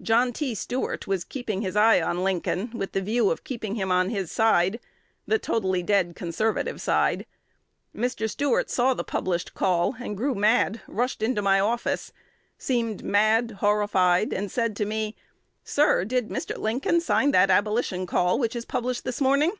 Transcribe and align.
John 0.00 0.32
T. 0.32 0.54
Stuart 0.54 1.08
was 1.08 1.24
keeping 1.24 1.62
his 1.62 1.74
eye 1.74 2.00
on 2.00 2.22
Lincoln, 2.22 2.70
with 2.78 2.92
the 2.92 3.00
view 3.02 3.30
of 3.32 3.42
keeping 3.42 3.74
him 3.74 3.90
on 3.90 4.08
his 4.08 4.30
side, 4.30 4.78
the 5.26 5.36
totally 5.36 5.82
dead 5.82 6.14
conservative 6.14 6.80
side. 6.80 7.26
Mr. 7.92 8.30
Stuart 8.30 8.70
saw 8.70 8.94
the 8.94 9.02
published 9.02 9.52
call, 9.52 9.96
and 9.98 10.16
grew 10.16 10.32
mad; 10.36 10.80
rushed 10.86 11.24
into 11.24 11.42
my 11.42 11.58
office, 11.58 12.12
seemed 12.56 13.02
mad, 13.02 13.56
horrified, 13.58 14.32
and 14.32 14.48
said 14.48 14.76
to 14.76 14.84
me, 14.84 15.16
'Sir, 15.64 16.04
did 16.04 16.28
Mr. 16.28 16.56
Lincoln 16.56 17.00
sign 17.00 17.32
that 17.32 17.50
Abolition 17.50 18.06
call 18.06 18.38
which 18.38 18.54
is 18.54 18.64
published 18.64 19.02
this 19.02 19.20
morning?' 19.20 19.54